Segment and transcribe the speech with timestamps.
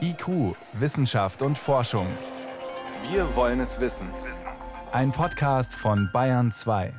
[0.00, 2.08] IQ, Wissenschaft und Forschung.
[3.10, 4.08] Wir wollen es wissen.
[4.92, 6.92] Ein Podcast von Bayern 2.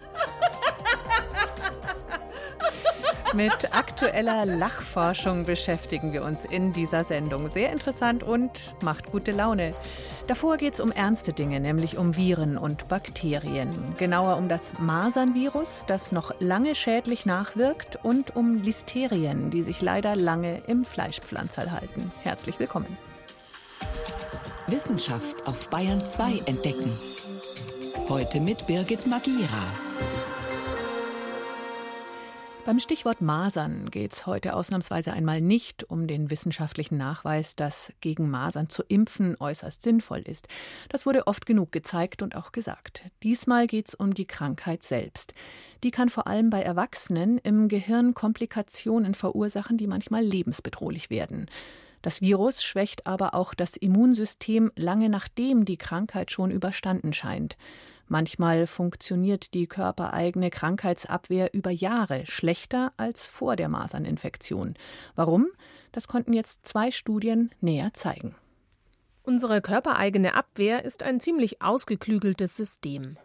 [3.34, 7.46] Mit aktueller Lachforschung beschäftigen wir uns in dieser Sendung.
[7.48, 9.74] Sehr interessant und macht gute Laune.
[10.30, 13.96] Davor geht es um ernste Dinge, nämlich um Viren und Bakterien.
[13.98, 20.14] Genauer um das Masernvirus, das noch lange schädlich nachwirkt, und um Listerien, die sich leider
[20.14, 22.12] lange im Fleischpflanzerl halten.
[22.22, 22.96] Herzlich willkommen.
[24.68, 26.92] Wissenschaft auf Bayern 2 entdecken.
[28.08, 29.66] Heute mit Birgit Magira.
[32.66, 38.28] Beim Stichwort Masern geht es heute ausnahmsweise einmal nicht um den wissenschaftlichen Nachweis, dass gegen
[38.28, 40.46] Masern zu impfen äußerst sinnvoll ist.
[40.90, 43.02] Das wurde oft genug gezeigt und auch gesagt.
[43.22, 45.32] Diesmal geht es um die Krankheit selbst.
[45.82, 51.46] Die kann vor allem bei Erwachsenen im Gehirn Komplikationen verursachen, die manchmal lebensbedrohlich werden.
[52.02, 57.56] Das Virus schwächt aber auch das Immunsystem lange nachdem die Krankheit schon überstanden scheint.
[58.12, 64.74] Manchmal funktioniert die körpereigene Krankheitsabwehr über Jahre schlechter als vor der Maserninfektion.
[65.14, 65.46] Warum?
[65.92, 68.34] Das konnten jetzt zwei Studien näher zeigen.
[69.22, 73.16] Unsere körpereigene Abwehr ist ein ziemlich ausgeklügeltes System.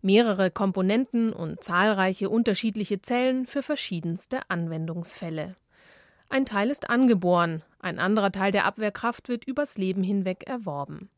[0.00, 5.54] Mehrere Komponenten und zahlreiche unterschiedliche Zellen für verschiedenste Anwendungsfälle.
[6.30, 11.10] Ein Teil ist angeboren, ein anderer Teil der Abwehrkraft wird übers Leben hinweg erworben.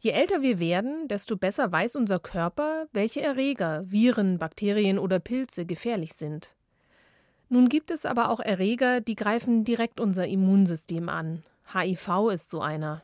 [0.00, 5.66] Je älter wir werden, desto besser weiß unser Körper, welche Erreger, Viren, Bakterien oder Pilze
[5.66, 6.54] gefährlich sind.
[7.48, 11.42] Nun gibt es aber auch Erreger, die greifen direkt unser Immunsystem an.
[11.72, 13.02] HIV ist so einer.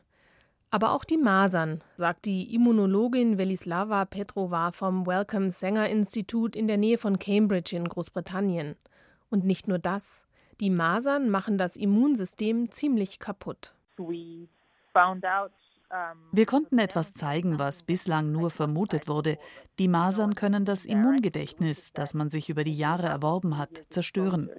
[0.71, 6.77] Aber auch die Masern, sagt die Immunologin Velislava Petrova vom Wellcome Sanger Institut in der
[6.77, 8.75] Nähe von Cambridge in Großbritannien.
[9.29, 10.25] Und nicht nur das.
[10.59, 13.73] Die Masern machen das Immunsystem ziemlich kaputt.
[13.97, 14.47] We
[14.93, 15.51] found out
[16.31, 19.37] wir konnten etwas zeigen, was bislang nur vermutet wurde.
[19.79, 24.49] Die Masern können das Immungedächtnis, das man sich über die Jahre erworben hat, zerstören.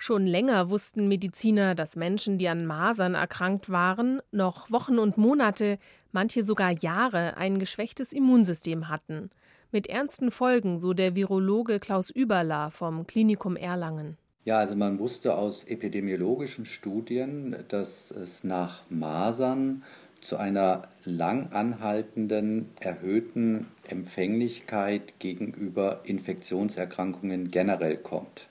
[0.00, 5.78] Schon länger wussten Mediziner, dass Menschen, die an Masern erkrankt waren, noch Wochen und Monate,
[6.12, 9.30] manche sogar Jahre ein geschwächtes Immunsystem hatten.
[9.72, 14.16] Mit ernsten Folgen, so der Virologe Klaus Überla vom Klinikum Erlangen.
[14.44, 19.82] Ja, also man wusste aus epidemiologischen Studien, dass es nach Masern
[20.20, 28.48] zu einer lang anhaltenden erhöhten Empfänglichkeit gegenüber Infektionserkrankungen generell kommt.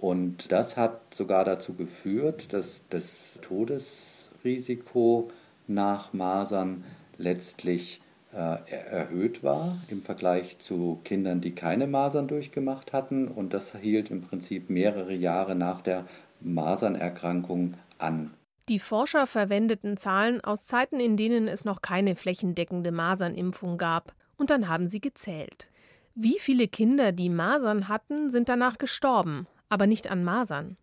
[0.00, 5.30] Und das hat sogar dazu geführt, dass das Todesrisiko
[5.68, 6.84] nach Masern
[7.18, 8.00] letztlich
[8.32, 13.28] erhöht war im Vergleich zu Kindern, die keine Masern durchgemacht hatten.
[13.28, 16.06] Und das hielt im Prinzip mehrere Jahre nach der
[16.40, 18.32] Masernerkrankung an.
[18.68, 24.14] Die Forscher verwendeten Zahlen aus Zeiten, in denen es noch keine flächendeckende Masernimpfung gab.
[24.36, 25.68] Und dann haben sie gezählt.
[26.14, 30.76] Wie viele Kinder, die Masern hatten, sind danach gestorben, aber nicht an Masern.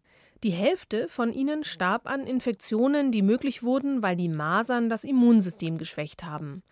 [0.43, 5.77] Die Hälfte von ihnen starb an Infektionen, die möglich wurden, weil die Masern das Immunsystem
[5.77, 6.63] geschwächt haben.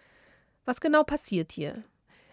[0.68, 1.82] Was genau passiert hier?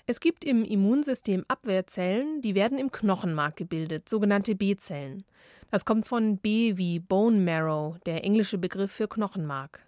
[0.07, 5.23] Es gibt im Immunsystem Abwehrzellen, die werden im Knochenmark gebildet, sogenannte B-Zellen.
[5.71, 9.87] Das kommt von B wie Bone Marrow, der englische Begriff für Knochenmark.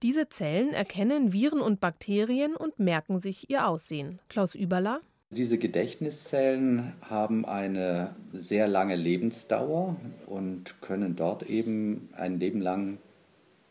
[0.00, 4.20] Diese Zellen erkennen Viren und Bakterien und merken sich ihr Aussehen.
[4.28, 5.00] Klaus Überler?
[5.30, 12.98] Diese Gedächtniszellen haben eine sehr lange Lebensdauer und können dort eben ein Leben lang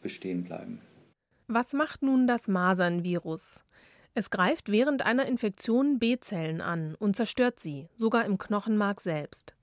[0.01, 0.79] bestehen bleiben.
[1.47, 3.63] Was macht nun das Masernvirus?
[4.13, 9.55] Es greift während einer Infektion B-Zellen an und zerstört sie, sogar im Knochenmark selbst.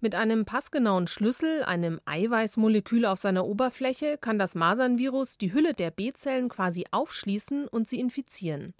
[0.00, 5.90] Mit einem passgenauen Schlüssel, einem Eiweißmolekül auf seiner Oberfläche, kann das Masernvirus die Hülle der
[5.90, 8.72] B-Zellen quasi aufschließen und sie infizieren.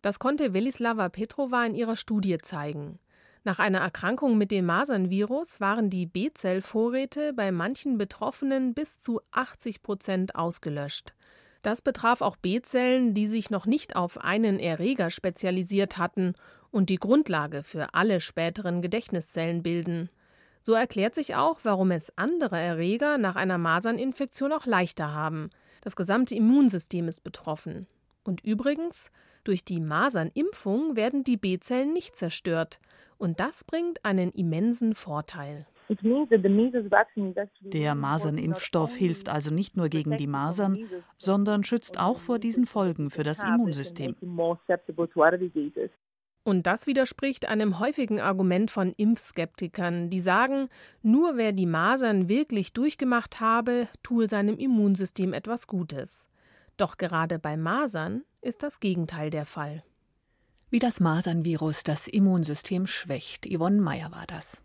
[0.00, 2.98] Das konnte Velislava Petrova in ihrer Studie zeigen.
[3.42, 9.82] Nach einer Erkrankung mit dem Masernvirus waren die B-Zellvorräte bei manchen Betroffenen bis zu 80
[9.82, 11.12] Prozent ausgelöscht.
[11.64, 16.34] Das betraf auch B-Zellen, die sich noch nicht auf einen Erreger spezialisiert hatten
[16.70, 20.10] und die Grundlage für alle späteren Gedächtniszellen bilden.
[20.60, 25.48] So erklärt sich auch, warum es andere Erreger nach einer Maserninfektion auch leichter haben.
[25.80, 27.86] Das gesamte Immunsystem ist betroffen.
[28.24, 29.10] Und übrigens,
[29.42, 32.78] durch die Masernimpfung werden die B-Zellen nicht zerstört.
[33.18, 35.66] Und das bringt einen immensen Vorteil.
[37.60, 40.88] Der Masernimpfstoff hilft also nicht nur gegen die Masern,
[41.18, 44.16] sondern schützt auch vor diesen Folgen für das Immunsystem.
[46.46, 50.68] Und das widerspricht einem häufigen Argument von Impfskeptikern, die sagen,
[51.02, 56.28] nur wer die Masern wirklich durchgemacht habe, tue seinem Immunsystem etwas Gutes.
[56.76, 59.84] Doch gerade bei Masern ist das Gegenteil der Fall.
[60.70, 63.46] Wie das Masernvirus das Immunsystem schwächt.
[63.46, 64.62] Yvonne Meyer war das.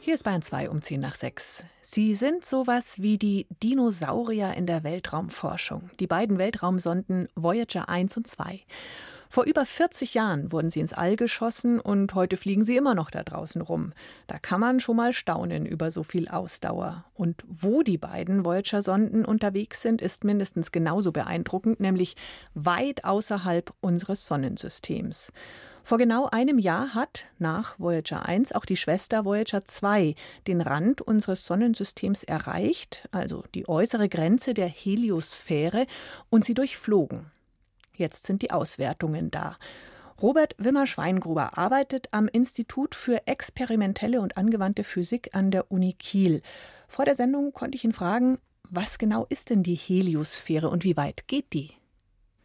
[0.00, 1.64] Hier ist Bayern 2 um 10 nach 6.
[1.82, 5.90] Sie sind sowas wie die Dinosaurier in der Weltraumforschung.
[6.00, 8.60] Die beiden Weltraumsonden Voyager 1 und 2.
[9.32, 13.10] Vor über 40 Jahren wurden sie ins All geschossen und heute fliegen sie immer noch
[13.10, 13.94] da draußen rum.
[14.26, 17.06] Da kann man schon mal staunen über so viel Ausdauer.
[17.14, 22.14] Und wo die beiden Voyager-Sonden unterwegs sind, ist mindestens genauso beeindruckend, nämlich
[22.52, 25.32] weit außerhalb unseres Sonnensystems.
[25.82, 30.14] Vor genau einem Jahr hat nach Voyager 1 auch die Schwester Voyager 2
[30.46, 35.86] den Rand unseres Sonnensystems erreicht, also die äußere Grenze der Heliosphäre,
[36.28, 37.30] und sie durchflogen.
[37.96, 39.56] Jetzt sind die Auswertungen da.
[40.20, 46.42] Robert Wimmer-Schweingruber arbeitet am Institut für experimentelle und angewandte Physik an der Uni Kiel.
[46.86, 48.38] Vor der Sendung konnte ich ihn fragen,
[48.70, 51.72] was genau ist denn die Heliosphäre und wie weit geht die?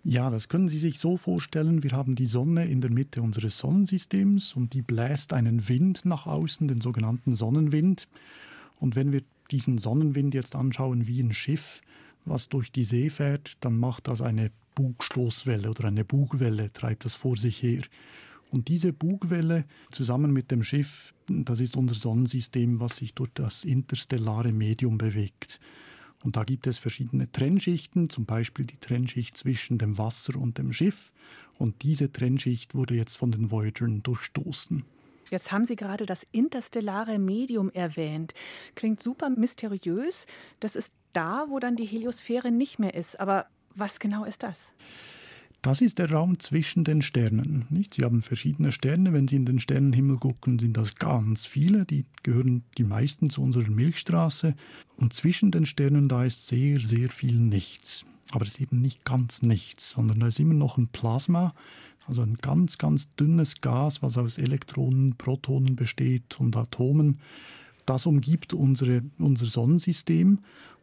[0.04, 1.84] Ja, das können Sie sich so vorstellen.
[1.84, 6.26] Wir haben die Sonne in der Mitte unseres Sonnensystems und die bläst einen Wind nach
[6.26, 8.08] außen, den sogenannten Sonnenwind.
[8.80, 9.22] Und wenn wir
[9.52, 11.82] diesen Sonnenwind jetzt anschauen wie ein Schiff,
[12.26, 17.16] was durch die See fährt, dann macht das eine Bugstoßwelle oder eine Bugwelle, treibt das
[17.16, 17.82] vor sich her.
[18.52, 23.64] Und diese Bugwelle zusammen mit dem Schiff, das ist unser Sonnensystem, was sich durch das
[23.64, 25.60] interstellare Medium bewegt.
[26.24, 30.72] Und da gibt es verschiedene Trennschichten, zum Beispiel die Trennschicht zwischen dem Wasser und dem
[30.72, 31.12] Schiff.
[31.58, 34.84] Und diese Trennschicht wurde jetzt von den Voyagern durchstoßen.
[35.32, 38.34] Jetzt haben Sie gerade das interstellare Medium erwähnt.
[38.76, 40.26] Klingt super mysteriös.
[40.60, 43.20] Das ist da, wo dann die Heliosphäre nicht mehr ist.
[43.20, 43.48] Aber
[43.78, 44.72] was genau ist das?
[45.62, 47.66] Das ist der Raum zwischen den Sternen.
[47.70, 47.96] Nicht?
[47.96, 49.12] Sie haben verschiedene Sterne.
[49.12, 51.84] Wenn Sie in den Sternenhimmel gucken, sind das ganz viele.
[51.84, 54.56] Die gehören die meisten zu unserer Milchstraße.
[54.98, 58.06] Und zwischen den Sternen, da ist sehr, sehr viel nichts.
[58.32, 61.54] Aber es ist eben nicht ganz nichts, sondern da ist immer noch ein Plasma,
[62.06, 67.20] also ein ganz, ganz dünnes Gas, was aus Elektronen, Protonen besteht und Atomen.
[67.86, 70.40] Das umgibt unsere, unser Sonnensystem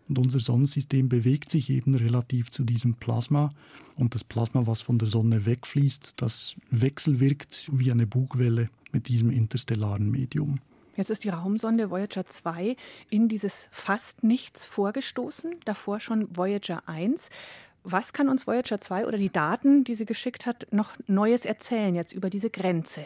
[0.09, 3.51] und unser Sonnensystem bewegt sich eben relativ zu diesem Plasma.
[3.97, 9.31] Und das Plasma, was von der Sonne wegfließt, das wechselwirkt wie eine Bugwelle mit diesem
[9.31, 10.61] interstellaren Medium.
[10.97, 12.77] Jetzt ist die Raumsonde Voyager 2
[13.11, 17.31] in dieses fast nichts vorgestoßen, davor schon Voyager 1.
[17.83, 21.95] Was kann uns Voyager 2 oder die Daten, die sie geschickt hat, noch Neues erzählen
[21.95, 23.03] jetzt über diese Grenze?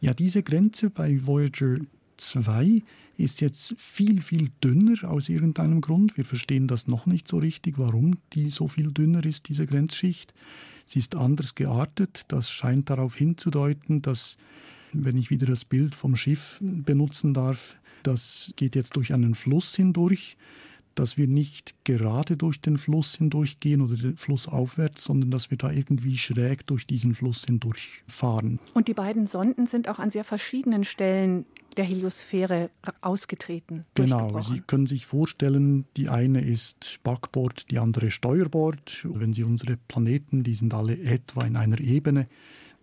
[0.00, 1.76] Ja, diese Grenze bei Voyager
[2.16, 2.82] 2
[3.18, 6.16] ist jetzt viel, viel dünner aus irgendeinem Grund.
[6.16, 10.32] Wir verstehen das noch nicht so richtig, warum die so viel dünner ist, diese Grenzschicht.
[10.86, 12.22] Sie ist anders geartet.
[12.28, 14.38] Das scheint darauf hinzudeuten, dass,
[14.92, 19.74] wenn ich wieder das Bild vom Schiff benutzen darf, das geht jetzt durch einen Fluss
[19.74, 20.36] hindurch
[20.98, 25.58] dass wir nicht gerade durch den Fluss hindurchgehen oder den Fluss aufwärts, sondern dass wir
[25.58, 28.58] da irgendwie schräg durch diesen Fluss hindurchfahren.
[28.74, 31.44] Und die beiden Sonden sind auch an sehr verschiedenen Stellen
[31.76, 33.84] der Heliosphäre ausgetreten.
[33.94, 39.06] Genau, Sie können sich vorstellen, die eine ist Backbord, die andere Steuerbord.
[39.08, 42.26] Wenn Sie unsere Planeten, die sind alle etwa in einer Ebene.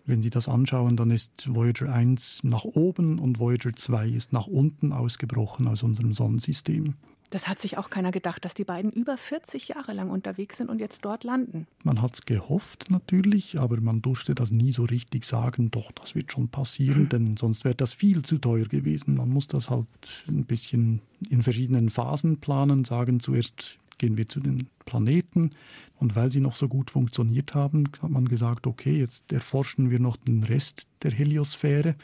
[0.05, 4.47] Wenn Sie das anschauen, dann ist Voyager 1 nach oben und Voyager 2 ist nach
[4.47, 6.93] unten ausgebrochen aus unserem Sonnensystem.
[7.31, 10.69] Das hat sich auch keiner gedacht, dass die beiden über 40 Jahre lang unterwegs sind
[10.69, 11.67] und jetzt dort landen.
[11.83, 16.15] Man hat es gehofft natürlich, aber man durfte das nie so richtig sagen, doch, das
[16.15, 19.15] wird schon passieren, denn sonst wäre das viel zu teuer gewesen.
[19.15, 24.39] Man muss das halt ein bisschen in verschiedenen Phasen planen, sagen zuerst gehen wir zu
[24.39, 25.51] den Planeten.
[25.97, 29.99] Und weil sie noch so gut funktioniert haben, hat man gesagt, okay, jetzt erforschen wir
[29.99, 31.95] noch den Rest der Heliosphäre.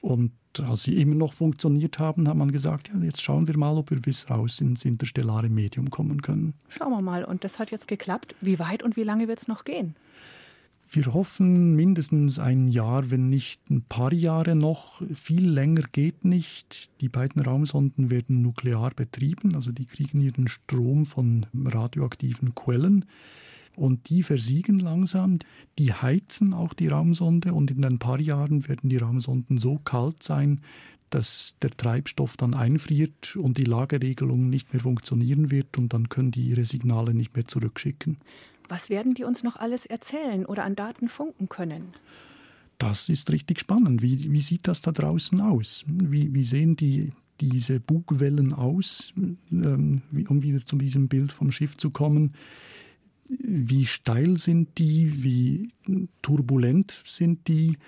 [0.00, 3.76] Und als sie immer noch funktioniert haben, hat man gesagt, ja, jetzt schauen wir mal,
[3.76, 6.54] ob wir bis raus ins interstellare Medium kommen können.
[6.68, 7.24] Schauen wir mal.
[7.24, 8.34] Und das hat jetzt geklappt.
[8.40, 9.94] Wie weit und wie lange wird es noch gehen?
[10.92, 15.00] Wir hoffen mindestens ein Jahr, wenn nicht ein paar Jahre noch.
[15.14, 16.90] Viel länger geht nicht.
[17.00, 23.04] Die beiden Raumsonden werden nuklear betrieben, also die kriegen ihren Strom von radioaktiven Quellen
[23.76, 25.38] und die versiegen langsam.
[25.78, 30.22] Die heizen auch die Raumsonde und in ein paar Jahren werden die Raumsonden so kalt
[30.22, 30.60] sein,
[31.10, 36.30] dass der Treibstoff dann einfriert und die Lageregelung nicht mehr funktionieren wird und dann können
[36.30, 38.18] die ihre Signale nicht mehr zurückschicken.
[38.68, 41.88] Was werden die uns noch alles erzählen oder an Daten funken können?
[42.78, 44.00] Das ist richtig spannend.
[44.00, 45.84] Wie, wie sieht das da draußen aus?
[45.86, 51.76] Wie, wie sehen die diese Bugwellen aus, ähm, um wieder zu diesem Bild vom Schiff
[51.76, 52.34] zu kommen.
[53.38, 55.22] Wie steil sind die?
[55.22, 55.70] Wie
[56.20, 57.78] turbulent sind die?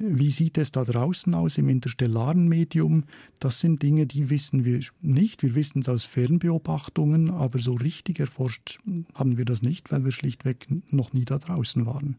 [0.00, 3.02] Wie sieht es da draußen aus im interstellaren Medium?
[3.40, 5.42] Das sind Dinge, die wissen wir nicht.
[5.42, 8.78] Wir wissen es aus Fernbeobachtungen, aber so richtig erforscht
[9.14, 12.16] haben wir das nicht, weil wir schlichtweg noch nie da draußen waren.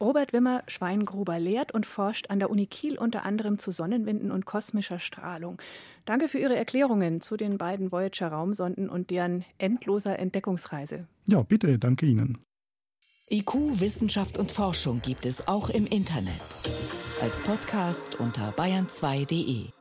[0.00, 4.46] Robert Wimmer Schweingruber lehrt und forscht an der Uni Kiel unter anderem zu Sonnenwinden und
[4.46, 5.60] kosmischer Strahlung.
[6.04, 11.06] Danke für Ihre Erklärungen zu den beiden Voyager-Raumsonden und deren endloser Entdeckungsreise.
[11.26, 12.38] Ja, bitte, danke Ihnen.
[13.28, 16.40] IQ, Wissenschaft und Forschung gibt es auch im Internet.
[17.20, 19.75] Als Podcast unter bayern2.de.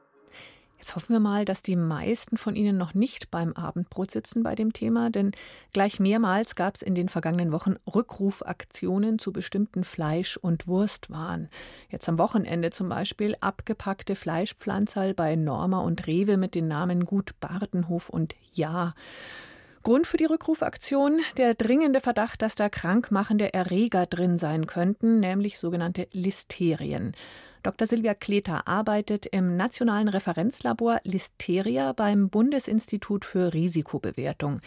[0.85, 4.53] Jetzt hoffen wir mal, dass die meisten von Ihnen noch nicht beim Abendbrot sitzen bei
[4.53, 5.31] dem Thema, denn
[5.73, 11.49] gleich mehrmals gab es in den vergangenen Wochen Rückrufaktionen zu bestimmten Fleisch- und Wurstwaren.
[11.89, 17.31] Jetzt am Wochenende zum Beispiel abgepackte Fleischpflanzerl bei Norma und Rewe mit den Namen Gut
[17.39, 18.93] Bartenhof und Ja.
[19.81, 25.57] Grund für die Rückrufaktion der dringende Verdacht, dass da krankmachende Erreger drin sein könnten, nämlich
[25.57, 27.15] sogenannte Listerien.
[27.65, 27.87] Dr.
[27.87, 34.61] Silvia Kleter arbeitet im Nationalen Referenzlabor Listeria beim Bundesinstitut für Risikobewertung.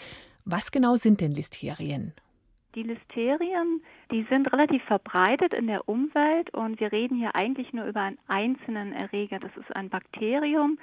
[0.45, 2.13] Was genau sind denn Listerien?
[2.75, 7.85] Die Listerien, die sind relativ verbreitet in der Umwelt und wir reden hier eigentlich nur
[7.85, 9.39] über einen einzelnen Erreger.
[9.39, 10.77] Das ist ein Bakterium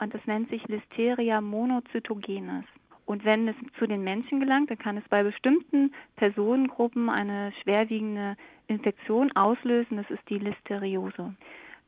[0.00, 2.64] und das nennt sich Listeria monocytogenes.
[3.06, 8.36] Und wenn es zu den Menschen gelangt, dann kann es bei bestimmten Personengruppen eine schwerwiegende
[8.66, 9.98] Infektion auslösen.
[9.98, 11.34] Das ist die Listeriose.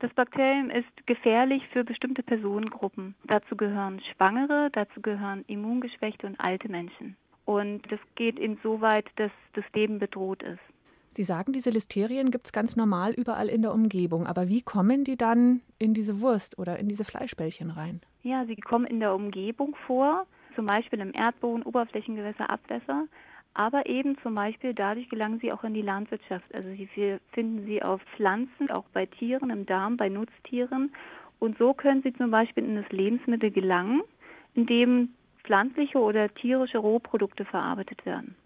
[0.03, 3.15] Das Bakterium ist gefährlich für bestimmte Personengruppen.
[3.23, 7.17] Dazu gehören Schwangere, dazu gehören Immungeschwächte und alte Menschen.
[7.45, 10.59] Und das geht insoweit, dass das Leben bedroht ist.
[11.11, 14.27] Sie sagen, diese Listerien gibt es ganz normal überall in der Umgebung.
[14.27, 18.01] Aber wie kommen die dann in diese Wurst oder in diese Fleischbällchen rein?
[18.25, 23.07] Ja, sie kommen in der Umgebung vor, zum Beispiel im Erdboden, Oberflächengewässer, Abwässer
[23.55, 26.45] aber eben zum Beispiel dadurch gelangen sie auch in die Landwirtschaft.
[26.55, 30.95] Also wir finden sie auf Pflanzen, auch bei Tieren, im Darm, bei Nutztieren.
[31.39, 34.03] Und so können sie zum Beispiel in das Lebensmittel gelangen,
[34.55, 35.11] in dem
[35.45, 38.37] pflanzliche oder tierische Rohprodukte verarbeitet werden.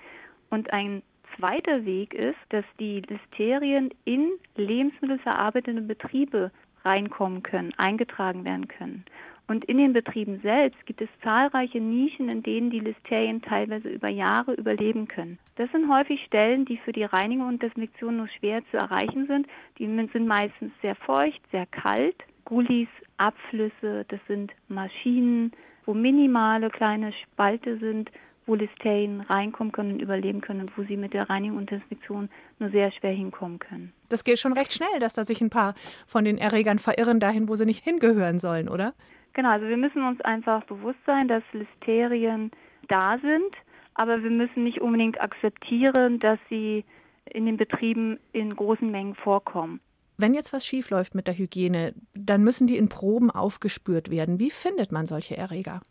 [0.50, 1.02] Und ein
[1.36, 6.50] zweiter Weg ist, dass die Listerien in lebensmittelverarbeitende Betriebe
[6.84, 9.04] reinkommen können, eingetragen werden können.
[9.48, 14.08] Und in den Betrieben selbst gibt es zahlreiche Nischen, in denen die Listerien teilweise über
[14.08, 15.38] Jahre überleben können.
[15.54, 19.46] Das sind häufig Stellen, die für die Reinigung und Desinfektion nur schwer zu erreichen sind.
[19.78, 22.16] Die sind meistens sehr feucht, sehr kalt.
[22.44, 22.88] Gullis,
[23.18, 25.52] Abflüsse, das sind Maschinen,
[25.84, 28.10] wo minimale kleine Spalte sind,
[28.46, 32.28] wo Listerien reinkommen können und überleben können und wo sie mit der Reinigung und Desinfektion
[32.58, 33.92] nur sehr schwer hinkommen können.
[34.08, 35.74] Das geht schon recht schnell, dass da sich ein paar
[36.06, 38.94] von den Erregern verirren dahin, wo sie nicht hingehören sollen, oder?
[39.36, 42.50] Genau, also wir müssen uns einfach bewusst sein, dass Listerien
[42.88, 43.54] da sind,
[43.92, 46.86] aber wir müssen nicht unbedingt akzeptieren, dass sie
[47.26, 49.80] in den Betrieben in großen Mengen vorkommen.
[50.16, 54.40] Wenn jetzt was schiefläuft mit der Hygiene, dann müssen die in Proben aufgespürt werden.
[54.40, 55.82] Wie findet man solche Erreger?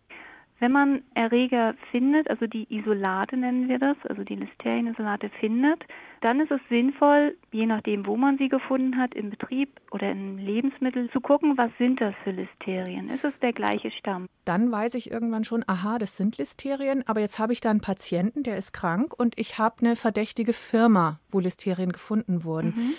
[0.60, 5.84] Wenn man Erreger findet, also die Isolate nennen wir das, also die Listerienisolate findet,
[6.22, 10.38] dann ist es sinnvoll, je nachdem, wo man sie gefunden hat, im Betrieb oder in
[10.38, 13.10] Lebensmitteln, zu gucken, was sind das für Listerien?
[13.10, 14.28] Ist es der gleiche Stamm?
[14.46, 17.82] Dann weiß ich irgendwann schon, aha, das sind Listerien, aber jetzt habe ich da einen
[17.82, 22.74] Patienten, der ist krank und ich habe eine verdächtige Firma, wo Listerien gefunden wurden.
[22.76, 22.94] Mhm.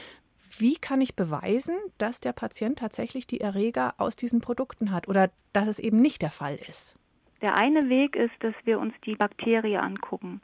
[0.59, 5.31] Wie kann ich beweisen, dass der Patient tatsächlich die Erreger aus diesen Produkten hat oder
[5.53, 6.97] dass es eben nicht der Fall ist?
[7.43, 10.41] Der eine Weg ist, dass wir uns die Bakterie angucken.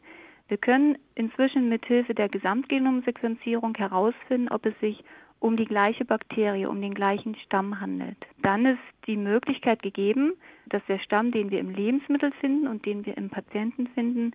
[0.48, 5.02] Wir können inzwischen mit Hilfe der Gesamtgenomsequenzierung herausfinden, ob es sich
[5.38, 8.18] um die gleiche Bakterie, um den gleichen Stamm handelt.
[8.42, 10.34] Dann ist die Möglichkeit gegeben,
[10.66, 14.32] dass der Stamm, den wir im Lebensmittel finden und den wir im Patienten finden,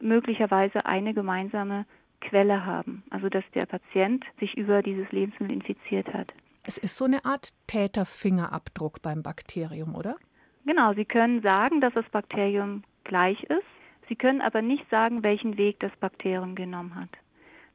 [0.00, 1.86] möglicherweise eine gemeinsame
[2.20, 3.04] Quelle haben.
[3.10, 6.32] Also dass der Patient sich über dieses Lebensmittel infiziert hat.
[6.64, 10.16] Es ist so eine Art Täterfingerabdruck beim Bakterium, oder?
[10.68, 13.64] Genau, Sie können sagen, dass das Bakterium gleich ist.
[14.06, 17.08] Sie können aber nicht sagen, welchen Weg das Bakterium genommen hat.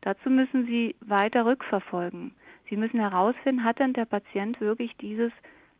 [0.01, 2.35] Dazu müssen Sie weiter rückverfolgen.
[2.69, 5.31] Sie müssen herausfinden, hat denn der Patient wirklich dieses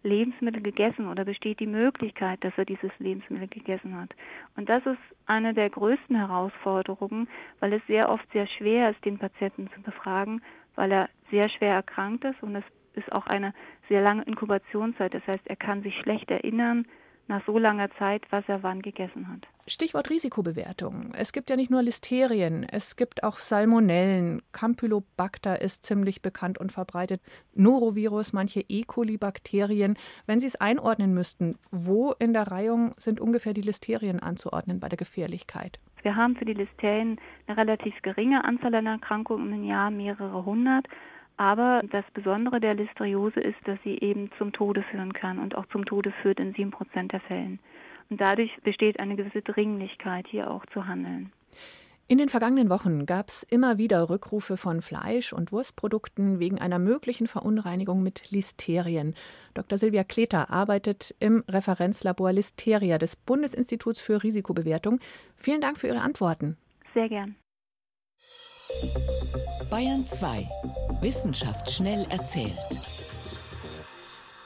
[0.01, 4.10] Lebensmittel gegessen oder besteht die Möglichkeit, dass er dieses Lebensmittel gegessen hat.
[4.58, 7.29] Und das ist eine der größten Herausforderungen,
[7.60, 10.41] weil es sehr oft sehr schwer ist, den Patienten zu befragen,
[10.74, 12.65] weil er sehr schwer erkrankt ist und es
[12.96, 13.53] ist auch eine
[13.88, 15.13] sehr lange Inkubationszeit.
[15.13, 16.88] Das heißt, er kann sich schlecht erinnern,
[17.27, 19.48] nach so langer Zeit, was er wann gegessen hat.
[19.65, 21.13] Stichwort Risikobewertung.
[21.18, 24.42] Es gibt ja nicht nur Listerien, es gibt auch Salmonellen.
[24.51, 27.22] Campylobacter ist ziemlich bekannt und verbreitet.
[27.53, 28.84] Norovirus, manche E.
[28.84, 29.98] coli-Bakterien.
[30.25, 34.89] Wenn Sie es einordnen müssten, wo in der Reihung sind ungefähr die Listerien anzuordnen bei
[34.89, 35.80] der Gefährlichkeit?
[36.01, 40.86] Wir haben für die Listerien eine relativ geringe Anzahl an Erkrankungen im Jahr, mehrere hundert.
[41.37, 45.65] Aber das Besondere der Listeriose ist, dass sie eben zum Tode führen kann und auch
[45.67, 47.59] zum Tode führt in sieben Prozent der Fällen.
[48.09, 51.31] Und dadurch besteht eine gewisse Dringlichkeit, hier auch zu handeln.
[52.05, 56.77] In den vergangenen Wochen gab es immer wieder Rückrufe von Fleisch- und Wurstprodukten wegen einer
[56.77, 59.15] möglichen Verunreinigung mit Listerien.
[59.53, 59.77] Dr.
[59.77, 64.99] Silvia Kleter arbeitet im Referenzlabor Listeria des Bundesinstituts für Risikobewertung.
[65.37, 66.57] Vielen Dank für Ihre Antworten.
[66.93, 67.35] Sehr gern.
[69.71, 70.45] Bayern 2.
[71.03, 73.02] Wissenschaft schnell erzählt.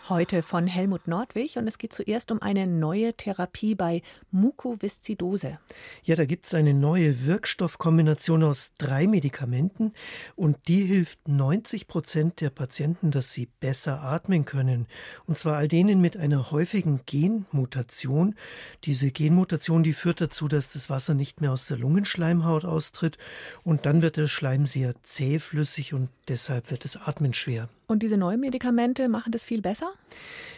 [0.09, 5.59] Heute von Helmut Nordwig und es geht zuerst um eine neue Therapie bei Mukoviszidose.
[6.01, 9.91] Ja, da gibt es eine neue Wirkstoffkombination aus drei Medikamenten
[10.37, 14.87] und die hilft 90 Prozent der Patienten, dass sie besser atmen können.
[15.25, 18.35] Und zwar all denen mit einer häufigen Genmutation.
[18.85, 23.17] Diese Genmutation, die führt dazu, dass das Wasser nicht mehr aus der Lungenschleimhaut austritt
[23.63, 27.67] und dann wird der Schleim sehr zähflüssig und deshalb wird das Atmen schwer.
[27.89, 29.93] Und diese neuen Medikamente machen das viel besser?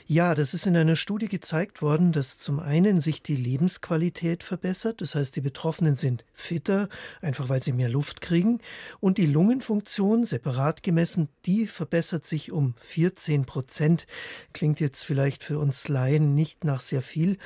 [0.07, 5.01] Ja, das ist in einer Studie gezeigt worden, dass zum einen sich die Lebensqualität verbessert,
[5.01, 6.89] das heißt, die Betroffenen sind fitter,
[7.21, 8.61] einfach weil sie mehr Luft kriegen,
[8.99, 14.07] und die Lungenfunktion, separat gemessen, die verbessert sich um 14 Prozent.
[14.51, 17.37] Klingt jetzt vielleicht für uns Laien nicht nach sehr viel.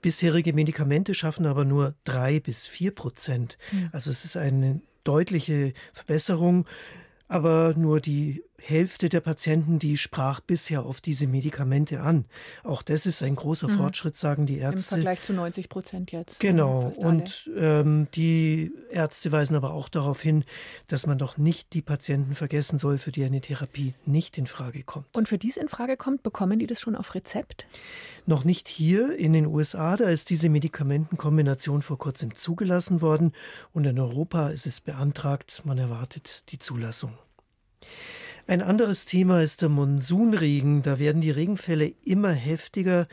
[0.00, 3.58] Bisherige Medikamente schaffen aber nur drei bis vier Prozent.
[3.68, 3.90] Hm.
[3.92, 6.66] Also es ist eine deutliche Verbesserung.
[7.28, 12.24] Aber nur die Hälfte der Patienten, die sprach bisher auf diese Medikamente an.
[12.64, 13.76] Auch das ist ein großer mhm.
[13.76, 14.94] Fortschritt, sagen die Ärzte.
[14.94, 16.40] Im Vergleich zu 90 Prozent jetzt.
[16.40, 16.92] Genau.
[16.96, 20.44] Und ähm, die Ärzte weisen aber auch darauf hin,
[20.88, 24.82] dass man doch nicht die Patienten vergessen soll, für die eine Therapie nicht in Frage
[24.82, 25.06] kommt.
[25.14, 27.66] Und für die es in Frage kommt, bekommen die das schon auf Rezept?
[28.24, 29.96] Noch nicht hier in den USA.
[29.96, 33.32] Da ist diese Medikamentenkombination vor kurzem zugelassen worden.
[33.72, 35.62] Und in Europa ist es beantragt.
[35.64, 37.12] Man erwartet die Zulassung.
[38.48, 40.82] Ein anderes Thema ist der Monsunregen.
[40.82, 43.08] Da werden die Regenfälle immer heftiger.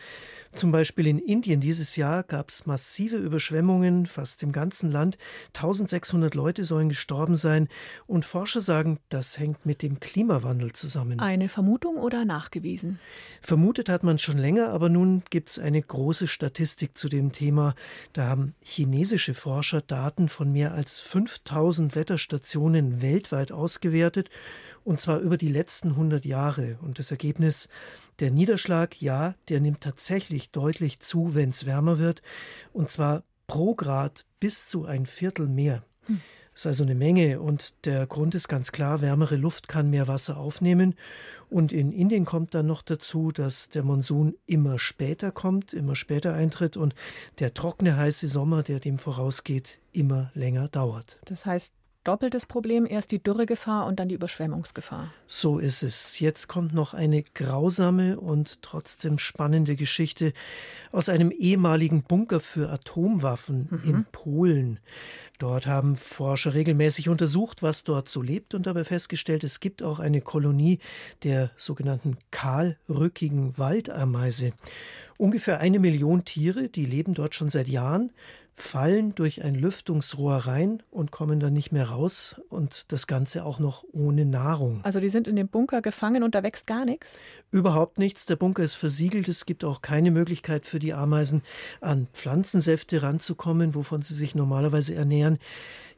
[0.56, 5.18] Zum Beispiel in Indien dieses Jahr gab es massive Überschwemmungen, fast im ganzen Land.
[5.56, 7.70] 1600 Leute sollen gestorben sein.
[8.06, 11.20] Und Forscher sagen, das hängt mit dem Klimawandel zusammen.
[11.20, 13.00] Eine Vermutung oder nachgewiesen?
[13.42, 17.74] Vermutet hat man schon länger, aber nun gibt es eine große Statistik zu dem Thema.
[18.14, 24.30] Da haben chinesische Forscher Daten von mehr als 5000 Wetterstationen weltweit ausgewertet
[24.84, 26.78] und zwar über die letzten 100 Jahre.
[26.82, 27.70] Und das Ergebnis,
[28.20, 32.22] der Niederschlag, ja, der nimmt tatsächlich deutlich zu, wenn es wärmer wird,
[32.72, 35.84] und zwar pro Grad bis zu ein Viertel mehr.
[36.06, 36.22] Hm.
[36.54, 40.08] Das ist also eine Menge und der Grund ist ganz klar, wärmere Luft kann mehr
[40.08, 40.94] Wasser aufnehmen
[41.50, 46.36] und in Indien kommt dann noch dazu, dass der Monsun immer später kommt, immer später
[46.36, 46.94] eintritt und
[47.40, 51.18] der trockene heiße Sommer, der dem vorausgeht, immer länger dauert.
[51.26, 55.14] Das heißt, doppeltes Problem, erst die Dürregefahr und dann die Überschwemmungsgefahr.
[55.28, 56.20] So ist es.
[56.20, 60.34] Jetzt kommt noch eine grausame und trotzdem spannende Geschichte
[60.92, 63.90] aus einem ehemaligen Bunker für Atomwaffen mhm.
[63.90, 64.80] in Polen.
[65.40, 70.00] Dort haben Forscher regelmäßig untersucht, was dort so lebt und dabei festgestellt, es gibt auch
[70.00, 70.80] eine Kolonie
[71.24, 74.54] der sogenannten kahlrückigen Waldameise.
[75.18, 78.12] Ungefähr eine Million Tiere, die leben dort schon seit Jahren
[78.56, 83.60] fallen durch ein Lüftungsrohr rein und kommen dann nicht mehr raus und das Ganze auch
[83.60, 84.82] noch ohne Nahrung.
[84.84, 87.12] Also die sind in dem Bunker gefangen und da wächst gar nichts?
[87.52, 88.26] Überhaupt nichts.
[88.26, 89.28] Der Bunker ist versiegelt.
[89.28, 91.42] Es gibt auch keine Möglichkeit für die Ameisen
[91.82, 95.40] an Pflanzensäfte ranzukommen, wovon sie sich normalerweise ernähren.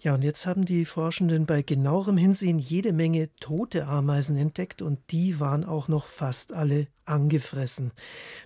[0.06, 5.00] Ja, und jetzt haben die Forschenden bei genauerem Hinsehen jede Menge tote Ameisen entdeckt und
[5.10, 7.92] die waren auch noch fast alle angefressen.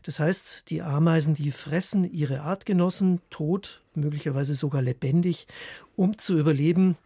[0.03, 5.47] Das heißt, die Ameisen, die fressen ihre Artgenossen tot, möglicherweise sogar lebendig,
[5.95, 6.97] um zu überleben.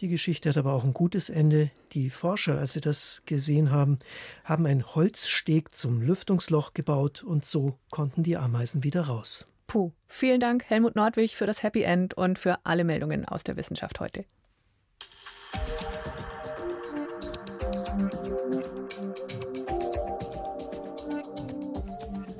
[0.00, 1.70] Die Geschichte hat aber auch ein gutes Ende.
[1.92, 3.98] Die Forscher, als sie das gesehen haben,
[4.42, 9.46] haben ein Holzsteg zum Lüftungsloch gebaut und so konnten die Ameisen wieder raus.
[9.66, 9.92] Puh.
[10.08, 14.00] Vielen Dank, Helmut Nordwig, für das Happy End und für alle Meldungen aus der Wissenschaft
[14.00, 14.24] heute.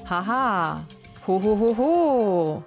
[0.09, 0.87] Haha.
[1.27, 2.65] Ho, ho, ho, ho.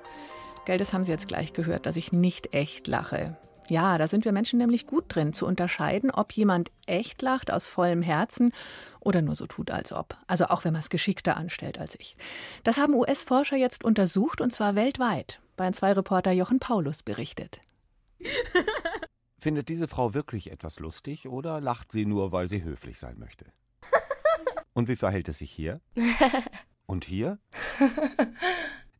[0.67, 3.37] Gell, das haben Sie jetzt gleich gehört, dass ich nicht echt lache.
[3.69, 7.67] Ja, da sind wir Menschen nämlich gut drin, zu unterscheiden, ob jemand echt lacht aus
[7.67, 8.51] vollem Herzen
[8.99, 10.17] oder nur so tut, als ob.
[10.27, 12.17] Also auch wenn man es geschickter anstellt als ich.
[12.65, 15.39] Das haben US-Forscher jetzt untersucht und zwar weltweit.
[15.55, 17.61] Bayern 2 Reporter Jochen Paulus berichtet.
[19.39, 23.45] Findet diese Frau wirklich etwas lustig oder lacht sie nur, weil sie höflich sein möchte?
[24.73, 25.79] Und wie verhält es sich hier?
[26.87, 27.39] Und hier?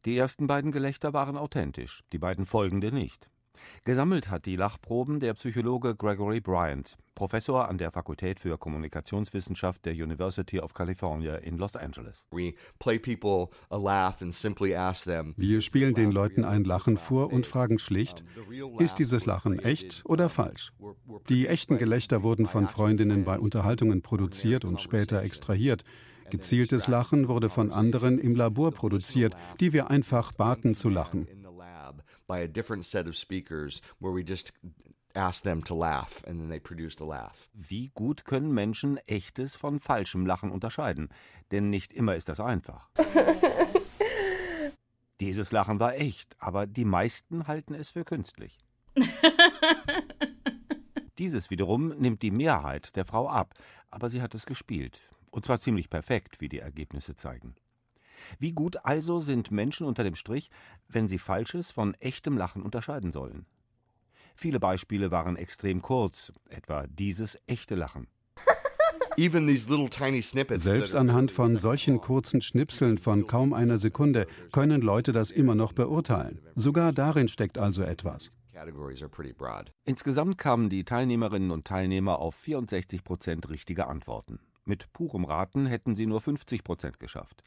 [0.05, 3.29] Die ersten beiden Gelächter waren authentisch, die beiden folgende nicht.
[3.83, 9.93] Gesammelt hat die Lachproben der Psychologe Gregory Bryant, Professor an der Fakultät für Kommunikationswissenschaft der
[9.93, 12.27] University of California in Los Angeles.
[15.37, 18.23] Wir spielen den Leuten ein Lachen vor und fragen schlicht,
[18.77, 20.73] ist dieses Lachen echt oder falsch?
[21.29, 25.83] Die echten Gelächter wurden von Freundinnen bei Unterhaltungen produziert und später extrahiert.
[26.29, 31.27] Gezieltes Lachen wurde von anderen im Labor produziert, die wir einfach baten zu lachen
[32.27, 34.51] by a different set of speakers where we just
[35.15, 37.49] asked them to laugh and then they produced a laugh.
[37.53, 41.09] Wie gut können Menschen echtes von falschem Lachen unterscheiden?
[41.51, 42.89] Denn nicht immer ist das einfach.
[45.19, 48.59] Dieses Lachen war echt, aber die meisten halten es für künstlich.
[51.17, 53.55] Dieses wiederum nimmt die Mehrheit der Frau ab,
[53.89, 55.01] aber sie hat es gespielt.
[55.31, 57.55] Und zwar ziemlich perfekt, wie die Ergebnisse zeigen.
[58.39, 60.49] Wie gut also sind Menschen unter dem Strich,
[60.87, 63.45] wenn sie falsches von echtem Lachen unterscheiden sollen?
[64.35, 68.07] Viele Beispiele waren extrem kurz, etwa dieses echte Lachen.
[70.57, 75.73] Selbst anhand von solchen kurzen Schnipseln von kaum einer Sekunde können Leute das immer noch
[75.73, 76.39] beurteilen.
[76.53, 78.29] Sogar darin steckt also etwas.
[79.85, 84.39] Insgesamt kamen die Teilnehmerinnen und Teilnehmer auf 64 Prozent richtige Antworten.
[84.67, 87.41] Mit purem Raten hätten sie nur 50 Prozent geschafft.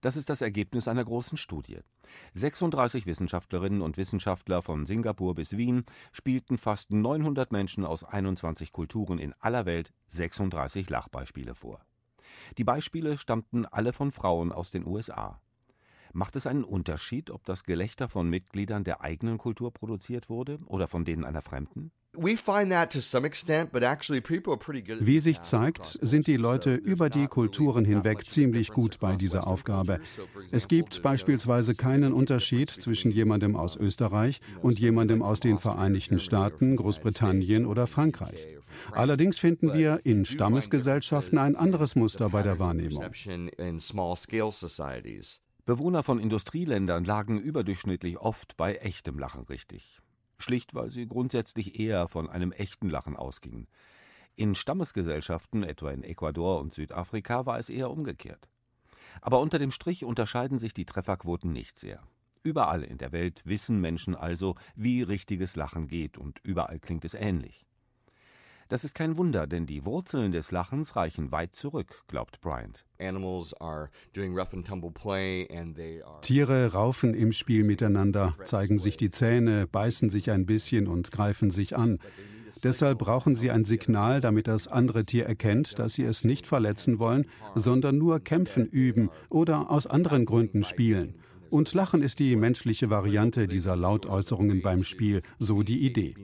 [0.00, 1.80] Das ist das Ergebnis einer großen Studie.
[2.32, 9.18] 36 Wissenschaftlerinnen und Wissenschaftler von Singapur bis Wien spielten fast 900 Menschen aus 21 Kulturen
[9.18, 11.84] in aller Welt 36 Lachbeispiele vor.
[12.56, 15.40] Die Beispiele stammten alle von Frauen aus den USA.
[16.12, 20.86] Macht es einen Unterschied, ob das Gelächter von Mitgliedern der eigenen Kultur produziert wurde oder
[20.86, 21.90] von denen einer fremden?
[22.14, 22.36] Wie
[25.18, 29.98] sich zeigt, sind die Leute über die Kulturen hinweg ziemlich gut bei dieser Aufgabe.
[30.50, 36.76] Es gibt beispielsweise keinen Unterschied zwischen jemandem aus Österreich und jemandem aus den Vereinigten Staaten,
[36.76, 38.46] Großbritannien oder Frankreich.
[38.90, 43.02] Allerdings finden wir in Stammesgesellschaften ein anderes Muster bei der Wahrnehmung.
[45.64, 50.02] Bewohner von Industrieländern lagen überdurchschnittlich oft bei echtem Lachen richtig
[50.42, 53.68] schlicht weil sie grundsätzlich eher von einem echten Lachen ausgingen.
[54.34, 58.48] In Stammesgesellschaften, etwa in Ecuador und Südafrika, war es eher umgekehrt.
[59.20, 62.02] Aber unter dem Strich unterscheiden sich die Trefferquoten nicht sehr.
[62.42, 67.14] Überall in der Welt wissen Menschen also, wie richtiges Lachen geht, und überall klingt es
[67.14, 67.66] ähnlich.
[68.72, 72.86] Das ist kein Wunder, denn die Wurzeln des Lachens reichen weit zurück, glaubt Bryant.
[76.22, 81.50] Tiere raufen im Spiel miteinander, zeigen sich die Zähne, beißen sich ein bisschen und greifen
[81.50, 81.98] sich an.
[82.64, 86.98] Deshalb brauchen sie ein Signal, damit das andere Tier erkennt, dass sie es nicht verletzen
[86.98, 91.16] wollen, sondern nur kämpfen üben oder aus anderen Gründen spielen.
[91.50, 96.14] Und Lachen ist die menschliche Variante dieser Lautäußerungen beim Spiel, so die Idee.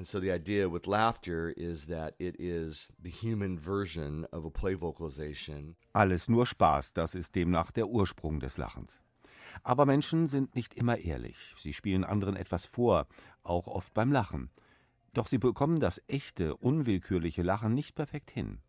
[0.00, 4.50] And so the idea with laughter is that it is the human version of a
[4.50, 5.76] play vocalization.
[5.92, 9.02] Alles nur Spaß, das ist demnach der Ursprung des Lachens.
[9.62, 11.54] Aber Menschen sind nicht immer ehrlich.
[11.58, 13.08] Sie spielen anderen etwas vor,
[13.42, 14.48] auch oft beim Lachen.
[15.12, 18.62] Doch sie bekommen das echte, unwillkürliche Lachen nicht perfekt hin.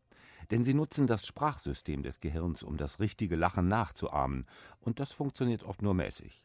[0.50, 4.48] Denn sie nutzen das Sprachsystem des Gehirns, um das richtige Lachen nachzuahmen,
[4.82, 6.44] und das funktioniert oft nur mäßig.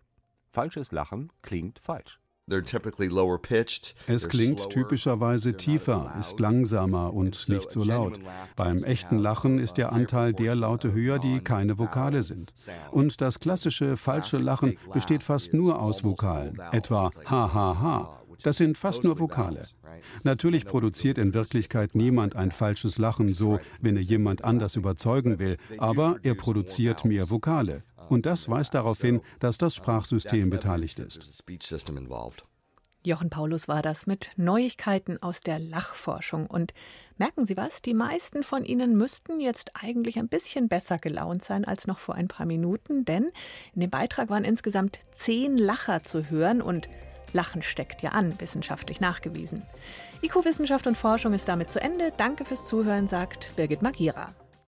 [0.49, 2.21] Falsches Lachen klingt falsch.
[4.07, 8.21] Es klingt typischerweise tiefer, ist langsamer und nicht so laut.
[8.55, 12.53] Beim echten Lachen ist der Anteil der Laute höher, die keine Vokale sind.
[12.93, 18.23] Und das klassische falsche Lachen besteht fast nur aus Vokalen, etwa ha ha ha.
[18.43, 19.67] Das sind fast nur Vokale.
[20.23, 25.57] Natürlich produziert in Wirklichkeit niemand ein falsches Lachen so, wenn er jemand anders überzeugen will,
[25.79, 27.83] aber er produziert mehr Vokale.
[28.09, 31.43] Und das weist darauf hin, dass das Sprachsystem beteiligt ist.
[33.07, 36.49] Jochen Paulus war das mit Neuigkeiten aus der Lachforschung.
[36.49, 36.75] Und
[37.19, 37.81] merken Sie was?
[37.81, 42.17] Die meisten von Ihnen müssten jetzt eigentlich ein bisschen besser gelaunt sein als noch vor
[42.17, 43.31] ein paar Minuten, denn
[43.75, 46.89] in dem Beitrag waren insgesamt zehn Lacher zu hören und
[47.33, 49.63] Lachen steckt ja an, wissenschaftlich nachgewiesen.
[50.23, 52.13] IQ Wissenschaft und Forschung ist damit zu Ende.
[52.17, 54.35] Danke fürs Zuhören, sagt Birgit Magira.